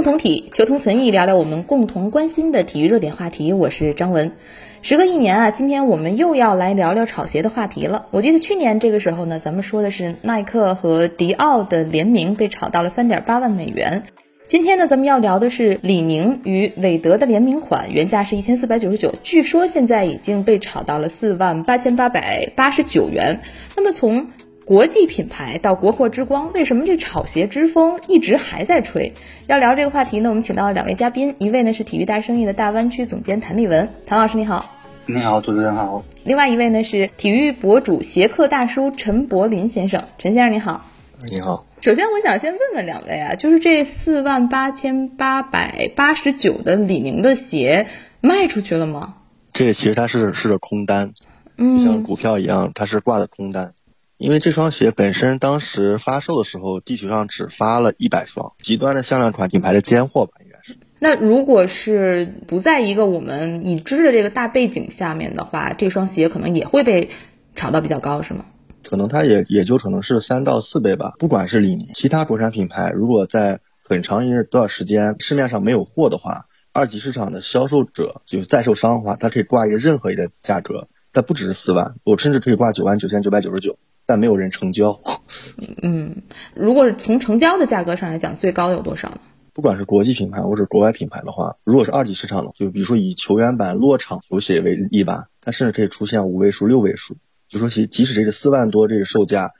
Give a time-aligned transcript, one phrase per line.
[0.00, 3.52] 共同体，求同存异，聊聊我们共同关心的体育热点话题。
[3.52, 4.32] 我是张文。
[4.80, 8.06] 时隔一年啊，今天我们又要来聊聊炒鞋的话题了。
[8.10, 14.04] 我记得去年这个时候呢，咱们说的是耐克和迪奥的联名被炒到了三点八万美元。
[14.48, 23.42] 今天呢，咱们要聊的是李宁与韦德的联名款，原价是一千四百九十九，据说现在已经被炒到了四万八千八百八十九元。
[23.76, 24.28] 那么从
[24.70, 29.14] 国际品牌到国货之光，为什么这炒鞋之风一直还在吹？
[29.48, 34.70] 要聊这个话题呢，我们请到了两位嘉宾，一位呢是体育大生意的大湾区总监谭立文，谭老师你好。
[35.06, 36.04] 你好，主持人好。
[36.22, 40.86] 另外一位呢是体育博主鞋客大叔陈柏林先生，陈先生你好。
[41.28, 41.66] 你好。
[41.80, 47.88] 首先，我想先问问两位啊，就是这四万八千八百八十九的李宁的鞋
[48.20, 49.16] 卖出去了吗？
[49.52, 51.10] 这个其实它是是个空单，
[51.56, 53.72] 嗯，像股票一样，它是挂的空单。
[54.20, 60.76] 因为这双鞋本身当时发售的时候，地球上只发了一百双，极端的限量款品牌的尖货吧，应该是。
[60.98, 67.08] 那如果是不在一个我们已知的这个大背景下面的话，这双鞋可能也会被
[67.56, 68.44] 炒到比较高，是吗？
[68.84, 71.14] 可能它也也就可能是三到四倍吧。
[71.18, 83.78] 不管是李宁，其他国产品牌，如果在很长一段时间市面上没有货的话，二级市场的销售者就是在售商的话，他可以挂一个任何一个价格，它不只是四万，我甚至可以挂九万九千九百九十九，
[84.10, 85.00] 但没有人成交。
[85.82, 86.22] 嗯，
[86.52, 89.20] 如果是从成交的价格上来讲，最高有多少呢？
[89.52, 97.16] 不管是国际品牌或者国外品牌的话，如果是二级市场的，就比如说以球员版落场球鞋为例吧，它甚至可以出现五位数、六位数。
[97.46, 99.52] 就说其即使这个四万多这个售价，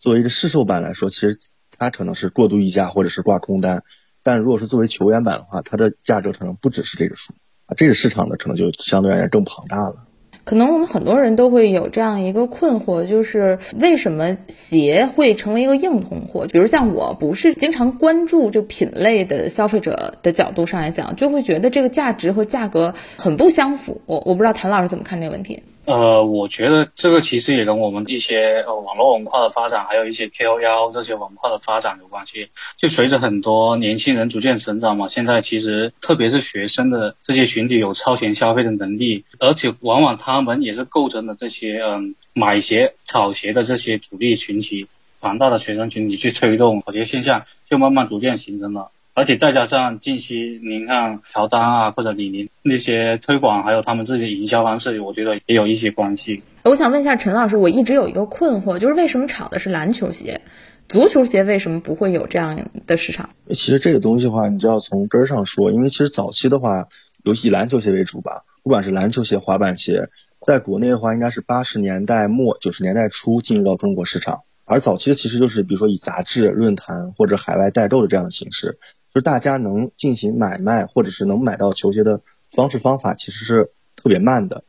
[0.00, 1.38] 作为一个市售版来说，其实
[1.78, 3.84] 它可能是过度溢价或者是挂空单，
[4.24, 7.32] 但如果是作为球员版的话，它的价格可能不只是这个数
[7.66, 10.08] 啊，这个市场呢可能就相对而言更庞大了。
[10.44, 16.46] 可能我们很多人都会有这样一个困惑，就是为什么鞋会成为一个硬通货？
[16.50, 24.00] 比如像我不是经常关注这品类的消费者的角度上来讲，就会觉得这个价值和价格很不相符。
[24.06, 25.62] 我我不知道谭老师怎么看这个问题。
[25.84, 32.48] 呃，我觉得这个其实也跟我们一些呃网络文化的发展，还有一些 KOL 这些文化的发展有关系。
[32.78, 44.86] 就随着很多年轻人逐渐成长嘛，现在其实特别是学生的这些群体有超前消费的能力，而且往往他们也是构成了这些嗯买鞋、炒鞋的这些主力群体，
[45.20, 48.92] 庞大的学生群体去推动炒鞋现象，就慢慢逐渐形成了。
[49.14, 56.42] 而且再加上近期您看乔丹啊或者李宁那些推广，还有他们自己的营销方式，我觉得也有一些关系。
[56.62, 60.40] 我想问一下陈老师，我一直有一个困惑，就是为什么炒的是篮球鞋，
[60.88, 63.28] 足球鞋为什么不会有这样的市场？
[63.50, 66.88] 其实这个东西的话，你就要从根儿上说，因为其实早期的话，
[67.22, 70.08] 尤其以篮球鞋为主吧，不管是篮球鞋、滑板鞋，
[70.46, 78.78] 在国内的话，应该是八十年代末九十年代初进入到中国市场，而早期的其实就是比如说以杂志、论坛或者海外代购的这样的形式。
[79.12, 84.64] 就是大家能进行买卖，或者是能买到球鞋的方式方法，其实是特别慢的。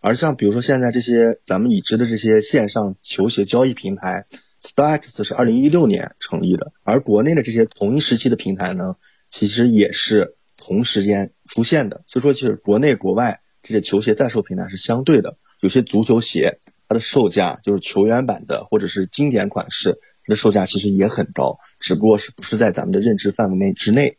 [0.00, 4.26] 而像比如说现在这些咱们已知的这些线上球鞋交易平台
[4.62, 8.94] ，StarX 是二零一六年成立的，而国内的这些同一时期的平台呢，
[9.28, 12.04] 其实也是同时间出现的。
[12.06, 15.36] 所以说，其实国内国外这些球鞋在售平台是相对的。
[15.60, 16.58] 有些足球鞋，
[16.88, 19.98] 它的售价就是球员版的或者是经典款式，
[20.28, 21.58] 它的售价其实也很高。
[21.80, 24.18] 只不过是不是在咱们的认知范围内之内，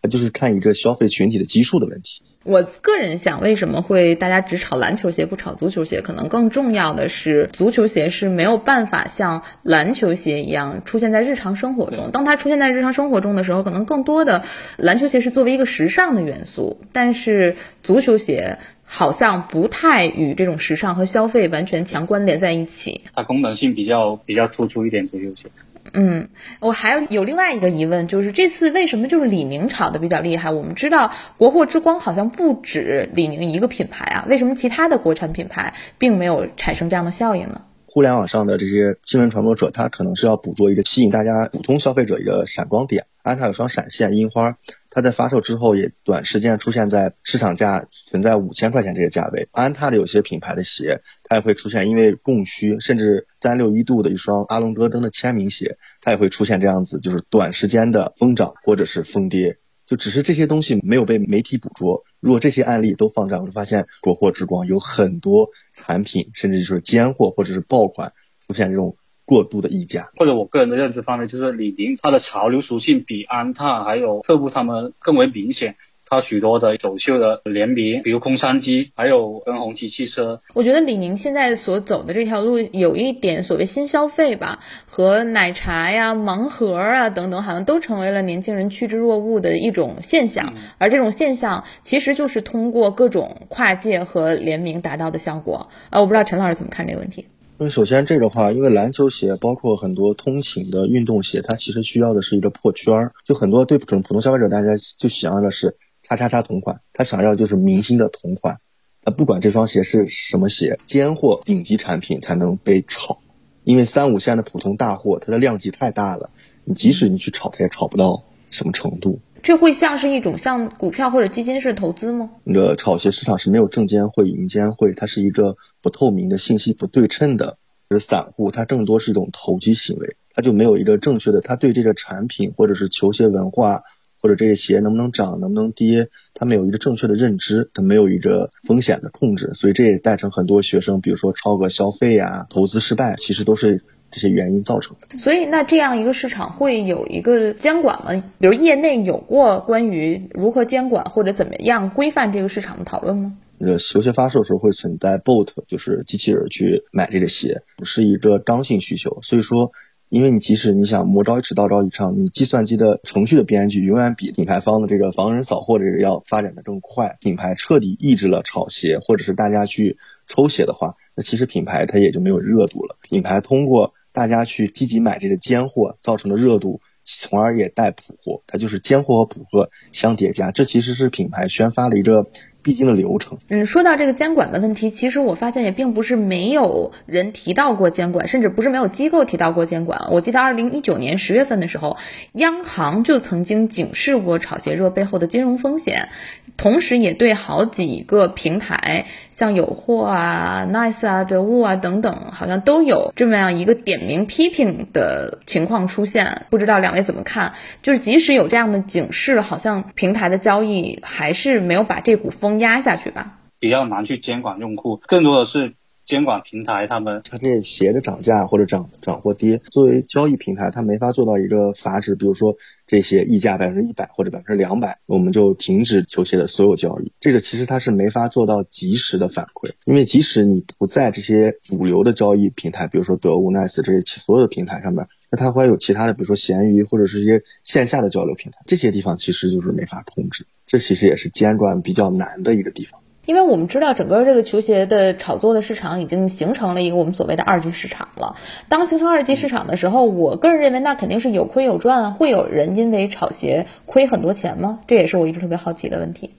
[0.00, 2.22] 它就是看一个消费群体的基数的问题。
[2.42, 6.00] 我个人想，为什么会大家只炒篮球鞋不炒足球鞋？
[6.00, 12.10] 可能更重要的是，足球鞋是没有办法像篮球鞋一样出现在日常生活中。
[12.12, 14.42] 当它出现在日常生活中的时候，可能更多的
[14.78, 18.56] 篮球鞋是作为一个时尚的元素，但是足球鞋
[18.92, 23.02] 好像不太与这种时尚和消费完全强关联在一起。
[23.14, 25.48] 它功能性比较比较突出一点，足球鞋。
[25.92, 26.28] 嗯，
[26.58, 30.50] 我还有有另外一个疑问，就是这次为什么就是李宁炒的比较厉害？
[30.50, 37.62] 我们知道国货之光好像不止李宁一个品牌啊，为什么其他的国产品牌并没有产生这样的效应呢？
[37.86, 43.06] 互联网上的这些新闻传播者，他可能是要捕捉一个吸引大家普通消费者一个闪光点。
[43.22, 44.56] 安踏有双闪现樱花，
[44.88, 49.48] 它在发售之后也短时间出现在市场价存在五千块钱这个价位。
[49.52, 59.58] 安踏的有些品牌的鞋，它也会出现因为供需，甚至三六一度的一双阿隆戈登的签名鞋，它也会出现这样子，就是短时间的疯涨或者是疯跌。
[59.86, 62.04] 就只是这些东西没有被媒体捕捉。
[62.20, 68.12] 如果这些案例都放这，我就发现国货之光有很多产品，甚至就是尖货或者是爆款
[68.46, 68.96] 出现这种
[69.30, 70.10] 过度的溢价。
[70.16, 75.76] 或者我个人的认知方面，就是李宁它的潮流属性比安踏还有特步他们更为明显。
[76.12, 80.42] 它许多的走秀的联名，比如空山机，还有跟红旗汽车。
[80.54, 90.52] 我觉得李宁现在所走的这条路有一点所谓新消费吧，和奶茶呀、盲盒啊等等，好像都成为了年轻人趋之若鹜的一种现象。
[90.78, 95.68] 而这种现象其实就是通过各种跨界和联名达到的效果。
[95.90, 97.28] 呃，我不知道陈老师怎么看这个问题。
[97.60, 103.12] 因为首先这个话，因为篮球鞋包括很多通勤的运动鞋，它其实需要的是一个破圈儿。
[103.26, 108.60] 就很多对普通普通消费者，大家就想要的是叉叉叉同款，他想要就是明星的同款。
[109.04, 113.18] 那不管这双鞋是什么鞋，尖货顶级产品才能被炒，
[113.62, 116.30] 因为三五线的普通大货，它的量级太大了，
[116.64, 119.20] 你即使你去炒，它也炒不到什么程度。
[119.42, 122.30] 这会像是一种像股票或者基金式投资吗？
[122.44, 127.58] 那个炒鞋市场是没有证监会、银监会，它是一个不透明的信息不对称的。
[127.88, 133.80] 就是散户，它更多是一种投机行为，他就没有一个正确的，他对这个产品或者是球鞋文化
[134.22, 145.18] 或者这个鞋能不能涨、能不能跌，他没有一个正确的认知，他没有一个风险的控制，所以这也带成很多学生，比如说超额消费呀、投资失败，其实都是这些原因造成的。
[145.18, 148.12] 所以，那这样一个市场会有一个监管吗？
[148.38, 153.36] 比如业内有过关于如何监管或者怎么样规范这个市场的讨论吗？
[153.58, 159.18] 呃，球鞋发售时候会存在 bot，就是机器人去买这个鞋，不是一个刚性需求。
[159.20, 159.70] 所以说，
[160.08, 167.18] 因为你即使你想魔招一尺道招一丈，你计算机的程序的编剧永远比品牌方的这个防人扫货这个要发展的更快。
[167.20, 172.96] 品牌彻底抑制了炒鞋，或者是大家去抽鞋的话，那其实品牌它也就没有热度了。
[173.02, 182.26] 品牌通过大家去积极买这个尖货造成的热度，从而也带普货，它就是尖货和普货相叠加，这其实是品牌宣发的一个。
[182.62, 183.38] 必经的流程。
[183.48, 190.08] 嗯，说到这个监管的问题，其实我发现也并不是没有人提到过监管，甚至不是没有机构提到过监管。
[190.10, 191.96] 我记得二零一九年十月份的时候，
[192.32, 196.08] 央行就曾经警示过炒鞋热背后的金融风险，
[196.56, 206.42] 同时也对好几个平台，像有货啊、Nice 啊、得物啊等等，好像都有这么样一个点名批评的情况出现。
[206.50, 207.52] 不知道两位怎么看？
[207.80, 212.49] 就是即使有这样的警示，好像平台的交易还是没有把这股风。
[212.58, 215.72] 压下去吧，比较难去监管用户，更多的是
[216.04, 216.86] 监管平台。
[216.88, 222.56] 他们它这鞋的涨价或者涨涨或跌，作为交易平台，它没法做到一个阀值，比如说
[222.86, 227.12] 这些溢价百分之一百或者百分之两百，我们就停止球鞋的所有交易。
[227.20, 240.44] 这个其实它是没法做到及时的反馈，因为即使你不在这些主流的交易平台，比如说得物、Nice 这些所有的平台上面，那它会有其他的，比如说闲鱼或者是一些线下的交流平台，这些地方其实就是没法控制。
[240.66, 248.34] 这其实也是监管比较难的一个地方，因为我们知道整个这个球鞋的炒作的市场已经形成了一个我们所谓的二级市场了。
[248.68, 252.10] 当形成二级市场的时候，我个人认为那肯定是有亏有赚啊。
[252.10, 254.80] 会有人因为炒鞋亏很多钱吗？
[254.86, 256.30] 这也是我一直特别好奇的问题。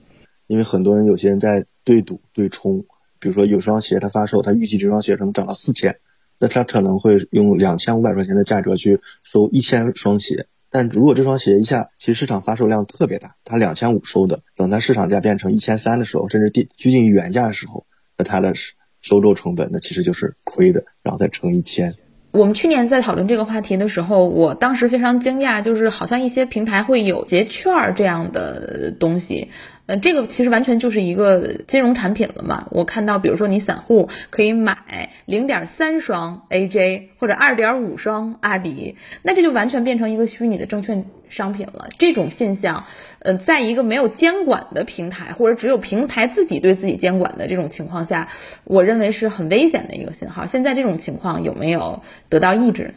[0.46, 2.84] 因为很多人有些人在对赌对冲，
[3.18, 5.96] 比如说有双鞋它发售，他预计这双鞋能涨到四千，
[6.42, 10.48] 那他可能会用两千五百块钱的价格去收一千双鞋。
[10.70, 17.86] 但如果这双鞋一下，其实市场发售量特别大，它两千五收的，等它市场价变成一千三的时候，甚至低趋近于原价的时候，
[18.18, 18.54] 那它的
[19.00, 21.94] 收购成本那其实就是亏的，然后再乘一千。
[22.32, 29.48] 我们去年在讨论这个话题的时候，我当时非常惊讶，就是好像一些平台会有结券这样的东西。
[29.86, 32.68] 呃，这个其实完全就是一个金融产品了嘛。
[32.70, 41.88] 我看到，比如说你散户可以买零点三双 AJ 或者二点五双阿迪，那这就完全变成一个虚拟的证券商品了。
[41.98, 42.84] 这种现象，
[43.18, 48.28] 呃，在一个没有监管的平台，或者只有平台自己对自己监管的这种情况下，
[48.62, 50.46] 我认为是很危险的一个信号。
[50.46, 52.94] 现在这种情况有没有得到抑制？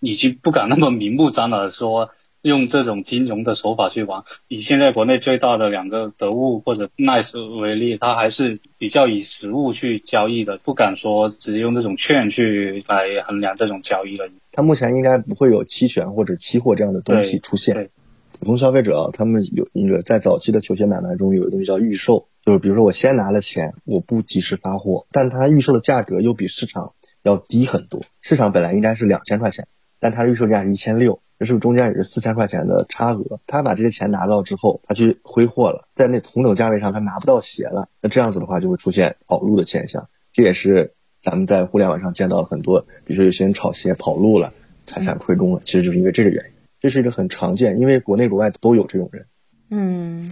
[0.00, 2.10] 已经不敢那么明目张胆的说。
[2.46, 14.28] 用这种金融的手法去玩，以现在国内最大的两个得物或者 Nice 为例，它还是比较以实物去交易的，不敢说直接用这种券去来衡量这种交易了。
[14.52, 17.90] 它目前应该不会有期权或者期货这样的东西出现。
[18.38, 28.02] 普通消费者啊，他们有那个在早期的球鞋买卖中有一个东西叫预售，就是比如说我先拿了钱，我不及时发货，但它预售的价格又比市场要低很多。
[28.20, 29.66] 市场本来应该是两千块钱，
[29.98, 31.20] 但它预售价是一千六。
[31.38, 33.40] 这是不是中间也是四千块钱的差额？
[33.46, 40.08] 他把这些钱拿到之后，他去挥霍了，在那同等价位上他拿不到鞋了，那这样子的话就会出现跑路的现象。
[40.32, 44.52] 这也是咱们在互联网上见到很多，比如说有些人炒鞋跑路了，
[44.84, 46.50] 财产亏空了，其实就是因为这个原因。
[46.80, 49.26] 这是一个很常见，因为国内国外都有这种人。
[49.70, 50.30] 嗯。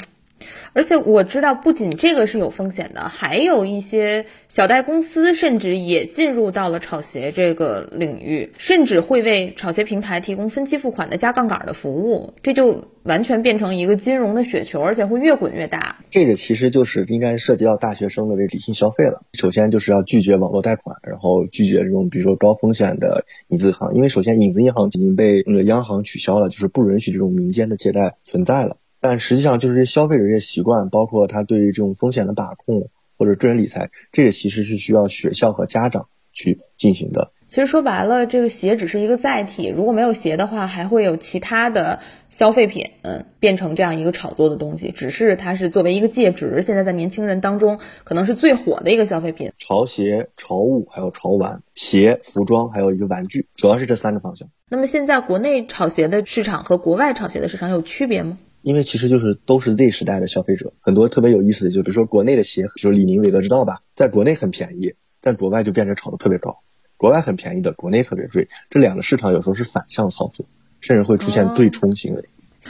[0.73, 15.99] 而且我知道，不仅这个是有风险的，还有一些小贷公司甚至也进入到了炒鞋这个领域，甚至会为炒鞋平台提供分期付款的加杠杆的服务，这就完全变成一个金融的雪球，而且会越滚越大。
[16.11, 19.23] 这个其实就是应该涉及到大学生的这理性消费了。
[19.33, 28.77] 首先就是要拒绝网络贷款，然后拒绝这种比如说高风险的影子行，因为首先影子银行已经被那个央行取消了，就是不允许这种民间的借贷存在了。
[29.05, 37.31] 但实际上，就是这消费者这些习惯，包括他对于这种风险的把控或者个人理财，这个其实是需要学校和家长去进行的。
[37.45, 44.91] 其实说白了，这个鞋只是一个载体，如果没有鞋的话，还会有其他的消费品，嗯，变成这样一个炒作的东西。
[44.91, 49.53] 只是它是作为一个介质，现在在年轻人当中可能是最火的一个消费品。
[49.59, 54.49] 潮鞋、潮物还有潮玩，鞋、服装还有一个玩具，主要是这三个方向。
[54.71, 58.39] 那么现在国内炒鞋的市场和国外炒鞋的市场有区别吗？
[58.65, 66.61] 因为其实就是都是 Z 时代的消费者，很多特别有意思的，就比如说国内的鞋，比如李宁、韦德之道吧，在国内很便宜，在国外就变成炒得特别高，
[66.97, 70.47] 国外很便宜的，国内特别贵，这两个市场有时候是反向操作，
[70.81, 72.25] 甚至会出现对冲行为。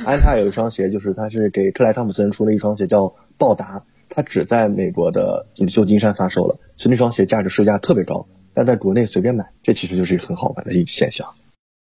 [0.05, 11.29] 安踏有一双鞋，就是它是给克莱汤普森出了一双鞋叫暴达，它只在美国的旧金山发售了，所以那双鞋价值售价特别高，但在国内随便买，这其实就是一个很好玩的一个现象。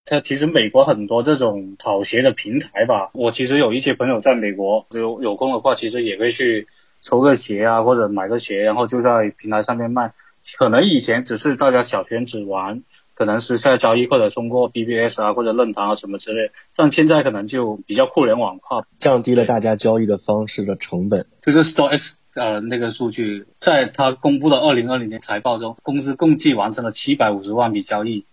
[0.08, 6.68] 它其实美国很多这种跑鞋的平台吧，我其实有一些朋友在美国，有有空的话，其实也会去
[7.02, 10.12] 抽个鞋啊，或者买个鞋，然后就在平台上面卖。
[10.56, 12.84] 可能以前只是大家小圈子玩，
[13.14, 21.26] 可能是在交易或者通过 BBS 啊或者论坛啊什么之类，像现在可能就比较互联网化，降低了大家交易的方式的成本。
[21.42, 28.24] 就是 StoreX 呃那个数据，在他公布的二零二零年财报中，公司共计完成了七百五十万笔交易。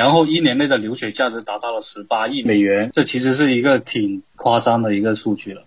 [0.00, 5.64] 然后一年内的流水价值达到了十八亿美元，这其实是一个挺夸张的一个数据了。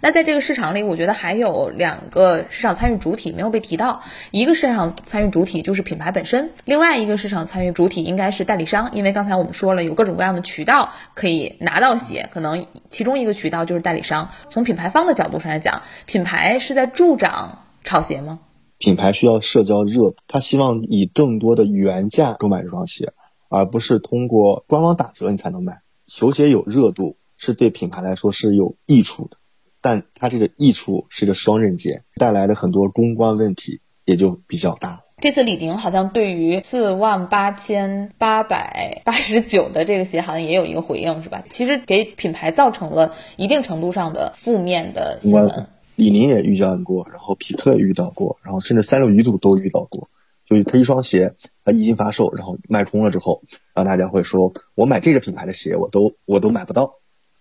[0.00, 4.00] 那在这个市场里，我觉得还有两个市场参与主体没有被提到，
[4.30, 14.30] 一个市场参与主体就是品牌本身，另外一个市场参与主体应该是代理商，因为刚才我们说了有各种各样的渠道可以拿到鞋，可能其中一个渠道就是代理商。
[14.48, 18.38] 从品牌方的角度上来讲，品牌是在助长炒鞋吗？
[18.78, 23.12] 品牌需要社交热度，他希望以更多的原价购买这双鞋。
[23.48, 29.36] 而不是通过官网打折你才能买球鞋有热度是对品牌来说是有益处的，
[29.80, 35.02] 但它这个益处是个双刃剑，带来的很多公关问题也就比较大。
[35.18, 41.42] 这次李宁好像对于四万八千八百八十九的这个鞋好像也有一个回应，是吧？
[41.48, 45.66] 其实给品牌造成了一定程度上的负面的新闻。
[45.94, 50.08] 李宁也遇见过，然后匹克也遇到过，然后甚至三六一度都遇到过。
[50.44, 51.34] 就是他一双鞋，
[51.64, 53.42] 他一经发售，然后卖空了之后，
[53.74, 56.94] 然后大家会说，我买这个品牌的鞋，我都我都买不到，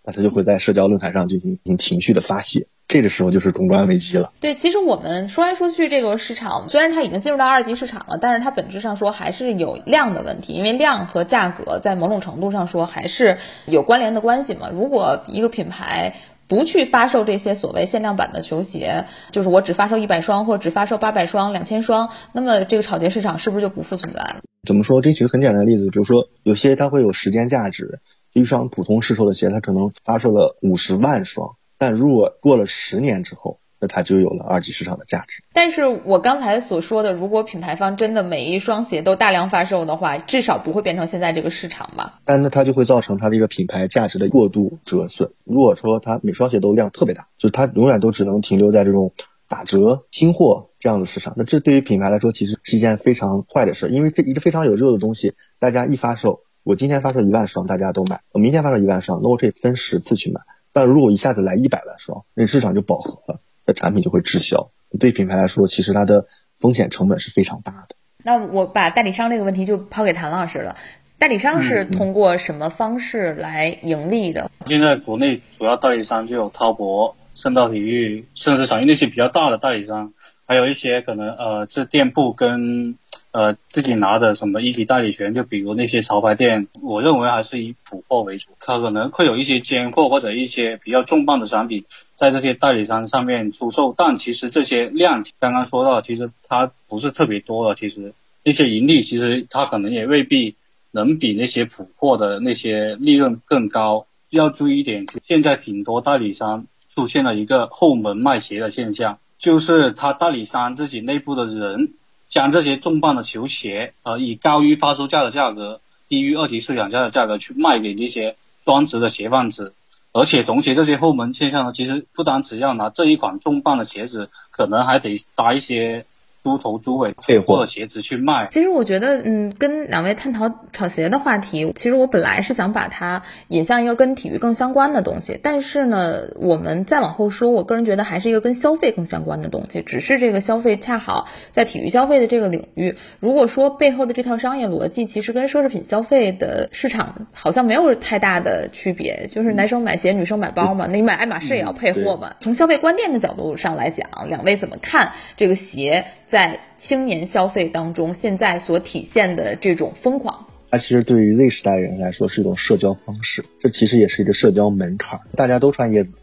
[0.04, 4.32] 那他就会在社交论坛上进行进行情绪的发泄，这个时候就是公关危机了。
[4.40, 14.70] 对，其实我们说来说去，这个市场虽然它已经进入到二级市场了，但是它本质上说还是有量的问题，因为量和价格在某种程度上说还是有关联的关系嘛。
[14.72, 16.16] 如果一个品牌，
[16.48, 24.42] 不去发售这些所谓限量版的球鞋，就是我只发售一百双或只发售八百双、两千双，那么这个炒鞋市场是不是就不复存在了？
[24.68, 25.02] 怎么说？
[25.02, 28.00] 这举个很简单的例子，比如说有些它会有时间价值，
[28.34, 33.60] 一双普通市售的鞋，它可能发售了五十万双，但如果过了十年之后。
[33.84, 35.44] 那它就有了二级市场的价值。
[35.52, 42.22] 但是我刚才所说的，如果品牌方真的每一双鞋都大量发售的话，至少不会变成现在这个市场吧？
[42.24, 45.32] 但那它就会造成它的一个品牌价值的过度折损。
[45.44, 49.12] 如果说它每双鞋都量特别大，就是它永远都只能停留在这种
[49.50, 53.90] 打折、清货这样的市场，那这对于品牌来说其实是一件非常坏的事。
[53.90, 60.40] 因为非一个非常有热的东西，大家一发售，我今天发售一万双，大家都买；我明天发售一万双，那我可以分十次去买。
[60.76, 63.40] 但如果一下子来一百万双，那市场就饱和了。
[63.66, 67.96] 的产品就会滞销，对品牌来说，其实它的风险成本是非常大的。
[68.24, 70.76] 那我把代理商这个问题就抛给谭老师了。
[71.20, 74.52] 代理商是通过什么方式来盈利的？
[74.66, 80.14] 现在国内主要代理商就有滔博、圣道体育、盛世场业那些比较大的代理商，
[80.46, 82.98] 还有一些可能呃，这店铺跟
[83.34, 91.84] 呃自己拿的什么一级代理权，就比如那些潮牌店，我认为还是以普货为主，它可能会有一些尖货或者一些比较重磅的产品。
[92.16, 97.76] 在这些代理商上面出售，但其实这些量刚刚说到，其实它不是特别多的。
[97.76, 98.14] 其实
[98.44, 100.56] 那些盈利，其实它可能也未必
[100.92, 104.06] 能比那些普货的那些利润更高。
[104.30, 111.94] 要注意一点，现在挺多代理商出现了一个后门卖鞋的现象，就是他代理商自己内部的人
[112.34, 118.36] 将这些重磅的球鞋，呃，以高于发售价的价格，低于二级市场价的价格去卖给那些
[118.66, 119.76] 专职的鞋贩子。
[120.14, 126.08] 而且同鞋这些后门现象呢，其实不单只要拿这一款重磅的鞋子，可能还得搭一些。
[126.44, 128.50] 猪头猪尾配货的鞋子去卖。
[128.52, 139.82] 其实我觉得，嗯，跟两位探讨炒鞋的话题，其实我本来是想把它引向一个跟体育更相关的东西，但是呢，我们再往后说，我个人觉得还是一个跟消费更相关的东西。
[139.82, 152.34] 只是这个消费恰好在体育消费的这个领域，如果说背后的这套商业逻辑，其实跟奢侈品消费的市场好像没有太大的区别，就是男生买鞋，女生买包嘛，那你买爱马仕也要配货嘛。
[152.42, 156.04] 从消费观念的角度上来讲，两位怎么看这个鞋？
[156.34, 165.20] 在青年消费当中，现在所体现的这种疯狂，它其实对于 Z 时代人来说是一种社交方式，这其实也是一个社交门槛。
[165.36, 166.14] 大家都穿椰子，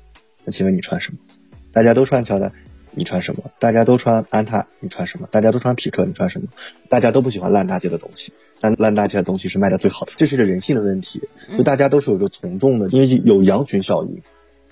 [0.45, 1.19] 那请问你穿什么？
[1.73, 2.51] 大家都穿乔丹，
[2.91, 3.45] 你穿什么？
[3.61, 5.29] 大家都穿安踏，你穿什么？
[5.31, 6.49] 大家都穿匹克，你穿什么？
[6.89, 11.23] 大家都不喜欢烂大街的东西，但烂大街的东西是卖的最好的，这是一个人性的问题。
[11.57, 14.21] 就大家都是有一个从众的，因为有羊群效应，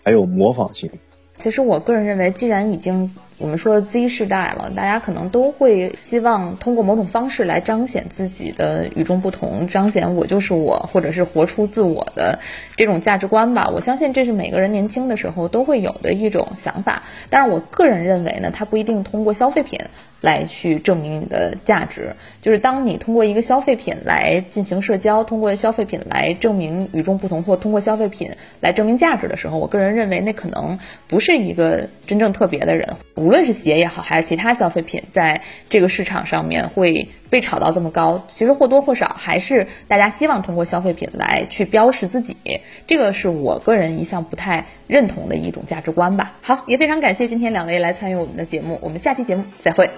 [0.03, 0.91] 还有模仿性。
[1.37, 12.41] 其实我个人认为，既然已经我们说 Z 世代了，大家可能都会希望通过某种方式来彰显自己的与众不同，彰显我就是我，或者是活出自我的
[12.77, 13.71] 这种价值观吧。
[13.73, 17.05] 我相信这是每个人年轻的时候都会有的一种想法。
[17.31, 19.79] 但是我个人认为呢，它不一定通过消费品。
[20.21, 32.97] 来去证明你的价值，就是当你通过一个消费品来进行社交，通过消费品来证明与众不同，或通过消费品来证明价值的时候，我个人认为那可能不是一个真正特别的人。
[33.29, 42.39] 无论是鞋也好，还是其他消费品，在这个市场上面会被炒到这么高，其实或多或少还是大家希望通过消费品来去标识自己。
[42.87, 46.39] 这个是我个人一向不太认同的一种价值观吧。
[46.41, 49.91] 好，也非常感谢今天两位来参与我们的节目，我们下期节目再会。